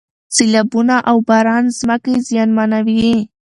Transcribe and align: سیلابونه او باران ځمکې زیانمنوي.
سیلابونه 0.35 0.95
او 1.09 1.17
باران 1.27 1.65
ځمکې 1.79 2.15
زیانمنوي. 2.27 3.15